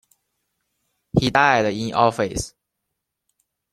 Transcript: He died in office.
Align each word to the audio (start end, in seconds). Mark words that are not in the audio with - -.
He 1.19 1.29
died 1.29 1.65
in 1.71 1.93
office. 1.93 2.55